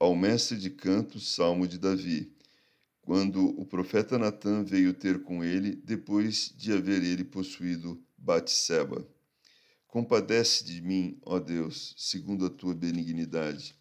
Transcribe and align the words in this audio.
ao 0.00 0.16
mestre 0.16 0.56
de 0.56 0.70
canto, 0.70 1.20
Salmo 1.20 1.68
de 1.68 1.78
Davi, 1.78 2.32
quando 3.02 3.48
o 3.60 3.66
profeta 3.66 4.18
Natã 4.18 4.64
veio 4.64 4.94
ter 4.94 5.22
com 5.22 5.44
ele 5.44 5.76
depois 5.76 6.54
de 6.56 6.72
haver 6.72 7.04
ele 7.04 7.22
possuído 7.22 8.02
Batseba. 8.16 9.06
Compadece 9.86 10.64
de 10.64 10.80
mim, 10.80 11.18
ó 11.20 11.38
Deus, 11.38 11.94
segundo 11.98 12.46
a 12.46 12.50
tua 12.50 12.74
benignidade, 12.74 13.74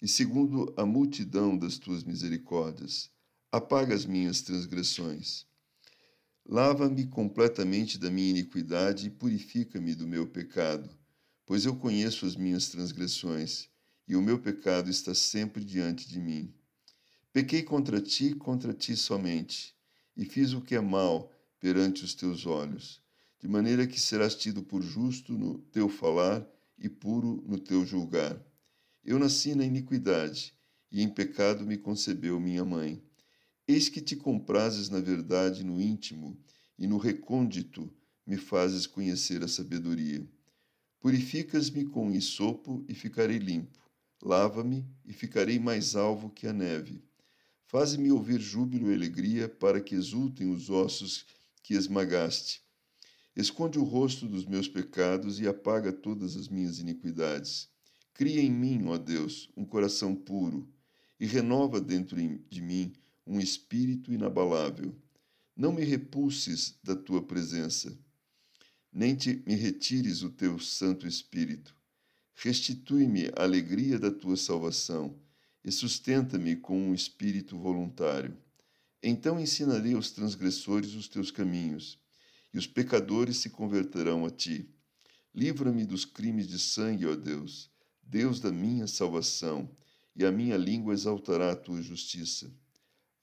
e 0.00 0.06
segundo 0.06 0.72
a 0.76 0.86
multidão 0.86 1.58
das 1.58 1.76
tuas 1.76 2.04
misericórdias. 2.04 3.10
Apaga 3.50 3.96
as 3.96 4.06
minhas 4.06 4.42
transgressões. 4.42 5.44
Lava-me 6.46 7.04
completamente 7.06 7.98
da 7.98 8.10
minha 8.10 8.30
iniquidade 8.30 9.08
e 9.08 9.10
purifica-me 9.10 9.96
do 9.96 10.06
meu 10.06 10.24
pecado, 10.28 10.88
pois 11.44 11.64
eu 11.64 11.74
conheço 11.74 12.26
as 12.26 12.36
minhas 12.36 12.68
transgressões 12.68 13.68
e 14.08 14.16
o 14.16 14.22
meu 14.22 14.38
pecado 14.38 14.88
está 14.88 15.14
sempre 15.14 15.62
diante 15.62 16.08
de 16.08 16.18
mim. 16.18 16.50
Pequei 17.30 17.62
contra 17.62 18.00
ti, 18.00 18.34
contra 18.34 18.72
ti 18.72 18.96
somente, 18.96 19.76
e 20.16 20.24
fiz 20.24 20.54
o 20.54 20.62
que 20.62 20.74
é 20.74 20.80
mal 20.80 21.30
perante 21.60 22.02
os 22.04 22.14
teus 22.14 22.46
olhos, 22.46 23.02
de 23.38 23.46
maneira 23.46 23.86
que 23.86 24.00
serás 24.00 24.34
tido 24.34 24.62
por 24.62 24.82
justo 24.82 25.36
no 25.36 25.58
teu 25.58 25.90
falar 25.90 26.48
e 26.78 26.88
puro 26.88 27.44
no 27.46 27.58
teu 27.58 27.84
julgar. 27.84 28.42
Eu 29.04 29.18
nasci 29.18 29.54
na 29.54 29.64
iniquidade, 29.64 30.54
e 30.90 31.02
em 31.02 31.08
pecado 31.08 31.66
me 31.66 31.76
concebeu 31.76 32.40
minha 32.40 32.64
mãe. 32.64 33.02
Eis 33.66 33.90
que 33.90 34.00
te 34.00 34.16
comprases 34.16 34.88
na 34.88 35.00
verdade 35.00 35.62
no 35.62 35.78
íntimo, 35.78 36.40
e 36.78 36.86
no 36.86 36.96
recôndito 36.96 37.92
me 38.26 38.38
fazes 38.38 38.86
conhecer 38.86 39.44
a 39.44 39.48
sabedoria. 39.48 40.26
Purificas-me 40.98 41.84
com 41.84 42.10
isopo 42.10 42.84
e 42.88 42.94
ficarei 42.94 43.38
limpo 43.38 43.87
Lava-me 44.22 44.84
e 45.04 45.12
ficarei 45.12 45.58
mais 45.58 45.94
alvo 45.94 46.30
que 46.30 46.46
a 46.46 46.52
neve. 46.52 47.02
Faze-me 47.66 48.10
ouvir 48.10 48.40
júbilo 48.40 48.90
e 48.90 48.94
alegria, 48.94 49.48
para 49.48 49.80
que 49.80 49.94
exultem 49.94 50.50
os 50.50 50.70
ossos 50.70 51.26
que 51.62 51.74
esmagaste. 51.74 52.62
Esconde 53.36 53.78
o 53.78 53.84
rosto 53.84 54.26
dos 54.26 54.44
meus 54.44 54.66
pecados 54.66 55.38
e 55.38 55.46
apaga 55.46 55.92
todas 55.92 56.36
as 56.36 56.48
minhas 56.48 56.78
iniquidades. 56.78 57.68
Cria 58.12 58.40
em 58.40 58.50
mim, 58.50 58.86
ó 58.86 58.98
Deus, 58.98 59.48
um 59.56 59.64
coração 59.64 60.14
puro 60.14 60.68
e 61.20 61.26
renova 61.26 61.80
dentro 61.80 62.16
de 62.16 62.60
mim 62.60 62.92
um 63.26 63.38
espírito 63.38 64.12
inabalável. 64.12 64.92
Não 65.54 65.72
me 65.72 65.84
repulses 65.84 66.78
da 66.82 66.96
tua 66.96 67.22
presença, 67.22 67.96
nem 68.92 69.14
te 69.14 69.42
me 69.46 69.54
retires 69.54 70.22
o 70.22 70.30
teu 70.30 70.58
Santo 70.58 71.06
Espírito. 71.06 71.77
Restitui-me 72.40 73.32
a 73.36 73.42
alegria 73.42 73.98
da 73.98 74.12
tua 74.12 74.36
salvação 74.36 75.18
e 75.64 75.72
sustenta-me 75.72 76.54
com 76.54 76.78
um 76.78 76.94
espírito 76.94 77.58
voluntário. 77.58 78.38
Então 79.02 79.40
ensinarei 79.40 79.94
aos 79.94 80.12
transgressores 80.12 80.94
os 80.94 81.08
teus 81.08 81.32
caminhos, 81.32 81.98
e 82.54 82.58
os 82.58 82.64
pecadores 82.64 83.38
se 83.38 83.50
converterão 83.50 84.24
a 84.24 84.30
ti. 84.30 84.70
Livra-me 85.34 85.84
dos 85.84 86.04
crimes 86.04 86.46
de 86.46 86.60
sangue, 86.60 87.06
ó 87.06 87.16
Deus, 87.16 87.72
Deus 88.04 88.38
da 88.38 88.52
minha 88.52 88.86
salvação, 88.86 89.68
e 90.14 90.24
a 90.24 90.30
minha 90.30 90.56
língua 90.56 90.94
exaltará 90.94 91.50
a 91.50 91.56
tua 91.56 91.82
justiça. 91.82 92.52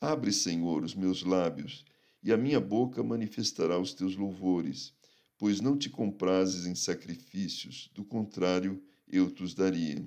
Abre, 0.00 0.32
Senhor, 0.32 0.82
os 0.82 0.94
meus 0.96 1.22
lábios, 1.22 1.84
e 2.20 2.32
a 2.32 2.36
minha 2.36 2.58
boca 2.58 3.00
manifestará 3.00 3.78
os 3.78 3.94
teus 3.94 4.16
louvores, 4.16 4.92
pois 5.38 5.60
não 5.60 5.78
te 5.78 5.88
comprases 5.88 6.66
em 6.66 6.74
sacrifícios, 6.74 7.88
do 7.94 8.04
contrário, 8.04 8.82
eu 9.08 9.30
te 9.30 9.54
daria. 9.54 10.04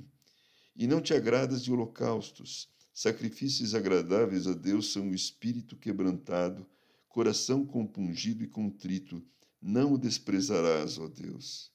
E 0.76 0.88
não 0.88 1.02
te 1.02 1.14
agradas 1.14 1.64
de 1.64 1.72
holocaustos. 1.72 2.70
Sacrifícios 2.94 3.76
agradáveis 3.76 4.48
a 4.48 4.54
Deus 4.54 4.92
são 4.92 5.10
o 5.10 5.16
espírito 5.16 5.76
quebrantado, 5.76 6.68
coração 7.08 7.66
compungido 7.66 8.44
e 8.44 8.48
contrito. 8.48 9.24
Não 9.62 9.94
o 9.94 9.98
desprezarás, 9.98 10.98
ó 10.98 11.08
Deus. 11.08 11.72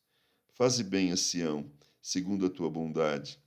Faze 0.54 0.84
bem 0.84 1.12
a 1.12 1.16
Sião, 1.16 1.70
segundo 2.00 2.46
a 2.46 2.50
tua 2.50 2.70
bondade. 2.70 3.38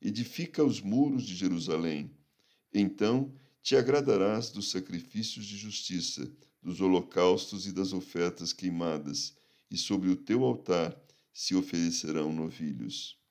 Edifica 0.00 0.64
os 0.64 0.80
muros 0.80 1.24
de 1.24 1.34
Jerusalém. 1.34 2.10
Então 2.72 3.34
te 3.62 3.76
agradarás 3.76 4.50
dos 4.50 4.70
sacrifícios 4.70 5.46
de 5.46 5.56
justiça, 5.56 6.30
dos 6.62 6.80
holocaustos 6.80 7.66
e 7.66 7.72
das 7.72 7.92
ofertas 7.92 8.52
queimadas, 8.52 9.34
e 9.70 9.76
sobre 9.78 10.10
o 10.10 10.16
teu 10.16 10.44
altar 10.44 11.00
se 11.32 11.54
oferecerão 11.54 12.32
novilhos. 12.32 13.21